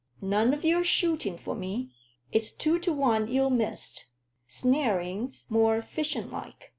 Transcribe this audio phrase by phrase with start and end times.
[0.19, 1.91] "None o' your shooting for me
[2.31, 4.05] it's two to one you'll miss.
[4.47, 6.69] Snaring's more fishing like.